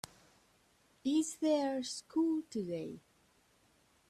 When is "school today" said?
1.83-3.01